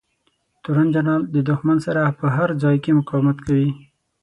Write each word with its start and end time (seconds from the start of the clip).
تورن 0.63 0.87
جنرال 0.95 1.21
د 1.35 1.37
دښمن 1.49 1.77
سره 1.85 2.01
په 2.19 2.27
هر 2.35 2.49
ځای 2.63 2.75
کې 2.83 2.97
مقاومت 2.99 3.37
کوي. 3.45 3.69